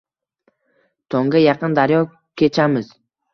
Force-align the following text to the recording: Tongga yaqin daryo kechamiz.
Tongga 1.15 1.41
yaqin 1.43 1.77
daryo 1.81 2.01
kechamiz. 2.43 2.91